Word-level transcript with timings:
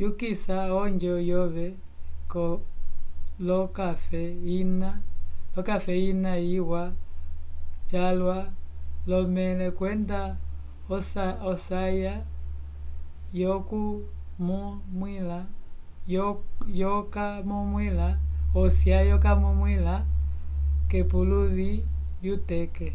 yukisa 0.00 0.56
onjo 0.82 1.14
yove 1.30 1.66
l'okafe 3.46 5.94
ina 6.12 6.32
iwa 6.58 6.82
calwa 7.90 8.38
l'omẽle 9.08 9.66
kwenda 9.78 10.20
osya 18.60 18.96
yokamumwila 19.10 19.94
k'epuluvi 20.90 21.70
lyuteke 22.22 22.88